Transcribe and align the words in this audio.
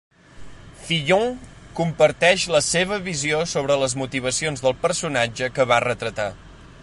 Fillion 0.85 1.27
comparteix 1.79 2.45
la 2.55 2.63
seva 2.69 2.99
visió 3.09 3.43
sobre 3.53 3.77
les 3.83 3.95
motivacions 4.03 4.67
del 4.67 4.77
personatge 4.87 5.53
que 5.59 5.71
va 5.73 5.83
retratar. 5.89 6.31